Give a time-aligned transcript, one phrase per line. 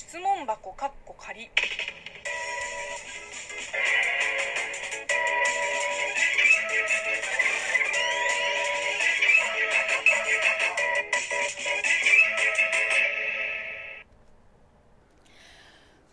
[0.00, 1.50] 質問箱かっこ仮。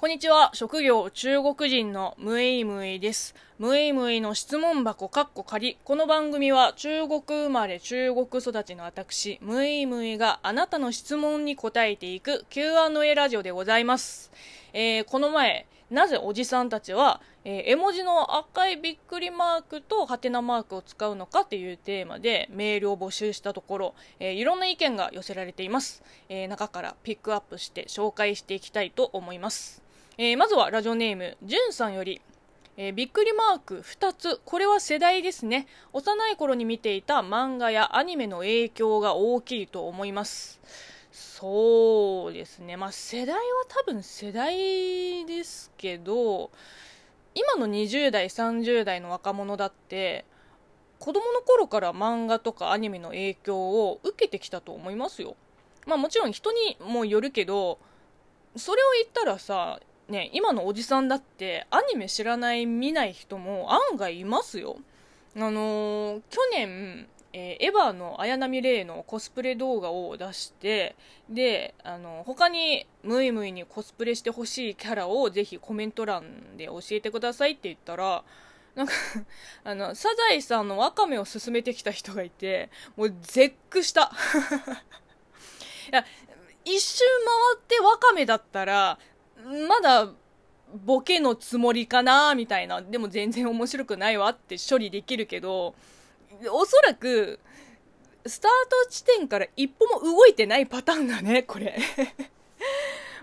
[0.07, 0.51] こんにちは。
[0.53, 3.35] 職業中国人のムエイムイです。
[3.59, 5.77] ムエイムイの質問箱かっこ仮。
[5.83, 14.31] この番組は中国生まれ中国育ちの私、ムエイムイがあなたの質問に答えていく Q&A ラジオでございます。
[14.71, 26.01] えーこの前、なぜおじさんたちは、えー絵文字の赤いびっくりマークとハテナマークを使うのかっていうテーマでメールを募集したところ、えーいろんな意見が寄せられています。
[26.29, 29.85] えー中からピックアップして紹介していきたいと思います。
[30.19, 32.21] えーまずはラジオネーム、じゅんさんより、
[32.75, 34.41] えーびっくりマーク2つ。
[34.45, 35.67] これは世代ですね。
[35.93, 40.59] 幼い頃に見ていた漫画やアニメの影響が大きいと思います。
[41.11, 42.77] そうですね。
[42.77, 46.49] まあ世代は多分世代ですけど、
[47.35, 50.25] 今の20代、30代の若者だって、
[50.97, 55.35] 子供の頃から漫画とかアニメの影響を受けてきたと思いますよ。
[55.85, 57.77] まあもちろん人にもよるけど、
[58.55, 59.79] それを言ったらさ、
[60.09, 64.77] ね、今のおじさんだってアニメ知らない見ない人も案外いますよ。
[65.35, 70.95] あのー去年、えーエヴァの綾波レイのコスプレ動画を出して、
[71.29, 78.23] で、あの、他にムイムイにコスプレしてほしいキャラをぜひコメント欄で教えてくださいって言ったら、
[78.75, 78.93] なんか、
[79.65, 84.11] あの、サザエさんのワカメを勧めてきた人がいて、もう絶句した。
[85.91, 86.05] いや、
[86.63, 87.03] 一周
[87.53, 88.99] 回ってワカメだったら、
[89.45, 90.09] まだ、
[90.85, 92.81] ボケのつもりかなみたいな。
[92.81, 95.75] でも全然面白くないわって処理できるけど、
[96.51, 97.39] おそらく、
[98.25, 98.51] スター
[98.85, 101.77] ト地点から一歩も動いてないパターンだね、これ。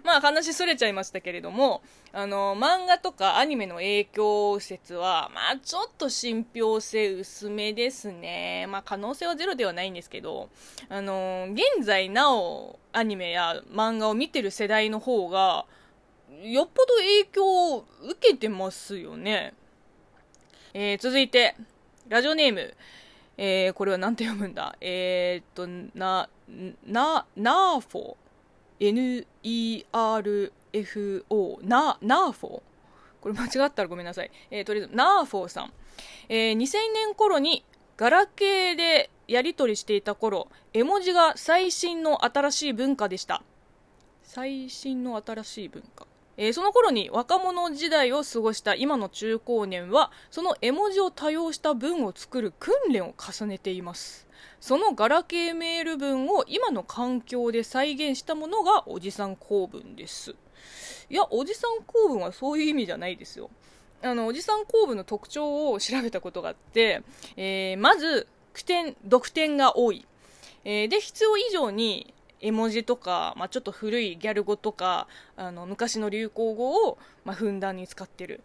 [0.03, 8.67] まあ話それちゃいましたけれども、あの、漫画とかアニメの影響説は、まあちょっと信憑性薄めですね。
[8.69, 10.51] まあ可能性はゼロではないんですけど、
[10.89, 15.65] あの、現在なおアニメや漫画を見てる世代の方が、
[16.45, 19.55] よっぽど影響を受けてますよね。
[20.75, 21.57] えー続いて、
[22.09, 22.75] ラジオネーム、
[23.39, 24.77] えーこれは何て読むんだ？
[24.81, 25.67] えーっと、
[25.99, 26.29] な、
[26.87, 28.17] な、ナーフォ
[28.81, 29.81] N-E-R-F-O
[31.63, 32.63] な、ナーフォ
[33.23, 34.31] これ間違ったらごめんなさい。
[34.51, 35.73] えーとりあえず、ナーフォーさん。
[36.29, 37.65] えー2000年頃に
[37.97, 43.43] ガラケーでやり取りしていた頃、絵文字が最新の新しい文化でした。
[44.25, 46.07] 最新の新しい文化。
[46.37, 54.27] えーその頃に若者時代を過ごした今の中高年は、その絵文字を多用した文を作る訓練を重ねています。
[54.61, 60.35] そのガラケーメール文を今の環境で再現したものがおじさん公文です。
[61.11, 63.51] いや、おじさん公文はそういう意味じゃないですよ。
[64.03, 67.03] あの、おじさん公文の特徴を調べたことがあって、
[67.37, 70.07] えーまず、句点、読点が多い。
[70.65, 78.43] えーで、必要以上に絵文字とか、まあ、ちょっと古いギャル語とか、あの、昔の流行語を、まあ、ふんだんに使ってる。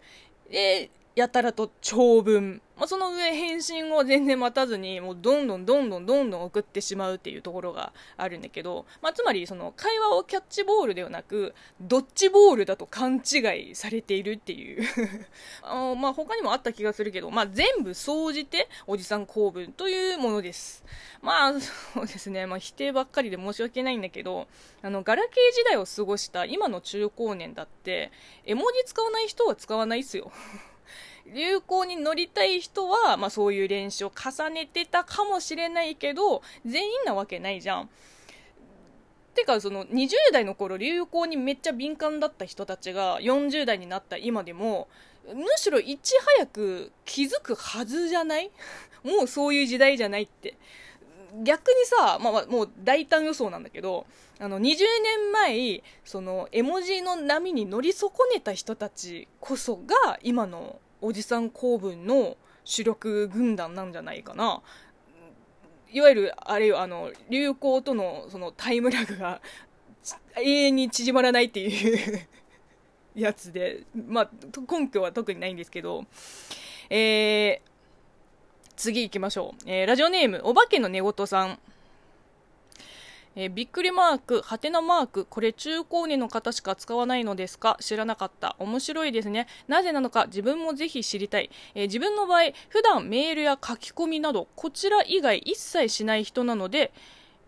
[0.49, 2.61] で、やたらと長文。
[2.77, 13.39] まあ、その上返信を全然待たずに、もうどんどんどんどんどんどん送ってしまうっていうところがあるんだけど、まあ、つまりその会話をキャッチボールではなく、ドッジボールだと勘違
[13.71, 14.87] いされているっていう。
[15.61, 20.85] あのまあ、他にもあった気がするけど、まあ、全部総じておじさん公文というものです。
[21.21, 22.45] まあ、そうですね。
[22.45, 24.47] まあ、否定ばっかりで申し訳ないんだけど、
[24.81, 28.13] あの、ガラケー時代を過ごした今の中高年だって、
[28.45, 30.31] 絵文字使わない人は使わないっすよ。
[31.33, 37.89] 流行に乗りたい人は、まあそういう練習を重ねてたかもしれないけど、全員なわけないじゃん。
[39.35, 44.87] てか、その20代の頃流行にめっちゃ敏感だった人たちが40代になった今でも、
[45.33, 48.51] むしろいち早く気づくはずじゃない？
[49.03, 50.55] もうそういう時代じゃないって。
[51.43, 54.07] 逆にさ、まあ、もう大胆予想なんだけど、
[54.39, 64.61] あの、20年前、その、絵文字の波に乗り損ねた人たちこそが、今のおじさん公文の主力軍団なんじゃないかな。
[65.91, 69.41] いわゆる、あれよ、あの、流行との、その、タイムラグが、
[70.37, 72.27] 永遠に縮まらないっていう
[73.19, 74.29] やつで、まあ、
[74.71, 76.05] 根拠は特にないんですけど、
[76.89, 77.69] えー、
[78.75, 79.63] 次行きましょう。
[79.65, 81.59] えーラジオネーム、お化けの寝言さん。
[83.35, 87.77] えーびっくりマーク、はてなマーク、これ中高年の方しか使わないのですか？
[87.79, 88.55] 知らなかった。
[88.59, 89.47] 面白いですね。
[89.67, 91.49] なぜなのか自分もぜひ知りたい。
[91.75, 96.91] えー自分の場合、普段メールや書き込みなど、こちら以外一切しない人なので、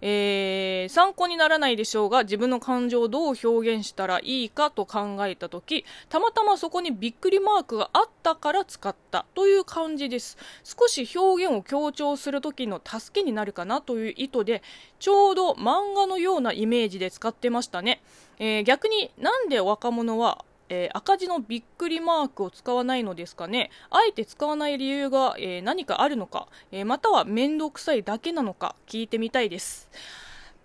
[0.01, 10.37] えー参考にならないでしょうが自分の感情をどう表現したらいいかと考えた時たまたまそこにびっくりマークがあったから使ったという感じです。
[10.63, 14.63] 少し表現を強調する時の助けになるかなという意図で
[14.99, 18.01] ちょうど漫画のようなイメージで使ってましたね、
[18.39, 23.69] えー逆になんで若者はえー赤字のびっくりマークを使わないのですかね。
[23.89, 29.89] あえて使わない理由が、えー何かあるのか、えーまたは面倒くさいだけなのか聞いてみたいです。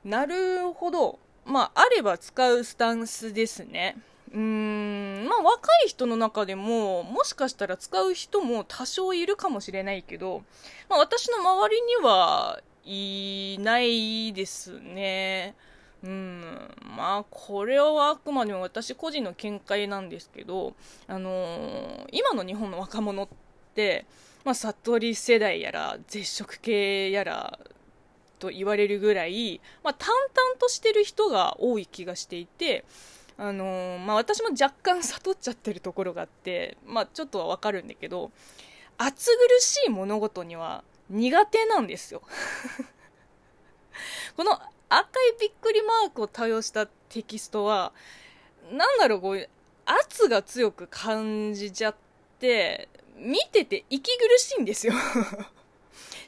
[0.05, 1.19] なるほど。
[1.44, 3.97] まああれば使うスタンスですね。
[4.32, 5.26] うーん。
[5.29, 10.44] まあ若い人の中でももしかしたら使う人も多少いるかもしれないけど、
[10.88, 15.56] まあ、私の周りにはいないですね。
[16.06, 16.41] うん、
[16.97, 20.75] まあこれはあくまでも私個人の見解なんですけど、
[21.08, 23.29] あのー今の日本の若者っ
[23.75, 24.06] て、
[24.44, 27.58] まあ、悟り世代やら絶食系やら
[28.38, 32.85] と言われるぐらい、まあ、淡々としてる人が多い気がしていて、
[33.37, 38.31] あのーまあ、私も若干悟っちゃってるところがあって、まあ、ちょっとはわかるんだけど
[38.99, 42.23] 暑苦しい物事には苦手なんですよ。
[44.37, 47.93] この赤いびっくりマークを多用したテキストは、
[48.71, 49.49] なんだろう、こう、
[49.85, 51.97] 圧が強く感じちゃっ
[52.38, 54.93] て、見てて息苦しいんですよ。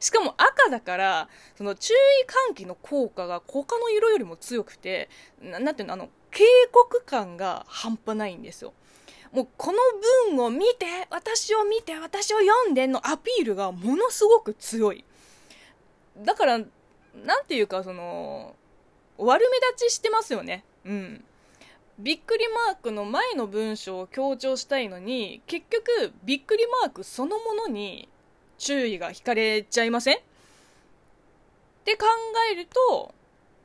[0.00, 1.96] しかも赤だから、その注意
[2.50, 5.08] 喚起の効果が他の色よりも強くて、
[5.40, 8.72] なんていうの、あの、警告感が半端ないんですよ。
[9.32, 9.78] もうこの
[10.34, 15.04] 文を見て、私を見て、私を読んでのアピールがものすごく強い。
[16.18, 16.60] だから、
[17.14, 18.54] なんていうか、その、
[19.18, 20.64] 悪目立ちしてますよね。
[20.84, 21.24] うん。
[21.98, 28.08] びっくりマークの前の文章を強調したいのに、結局、びっくりマークそのものに
[28.58, 30.16] 注意が惹かれちゃいません？
[30.18, 30.20] っ
[31.84, 32.06] て考
[32.52, 33.12] えると、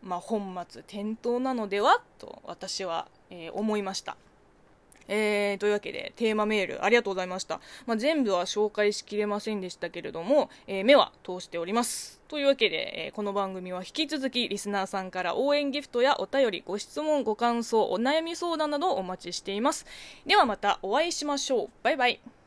[0.01, 2.01] まあ、本末転倒なのでは？
[2.17, 4.17] と私は、えー思いました。
[5.07, 12.21] えー、というわけでテーマメールありがとうございました、まあ、全部は紹介しきれませんでしたけれども、えー目は通しております。
[12.27, 19.85] というわけで、えーこの番組は引き続きリスナーさんから応援ギフトやお便りご質問ご感想お悩み相談などお待ちしています。
[20.25, 21.69] ではまたお会いしましょう。
[21.83, 22.42] バイバイ。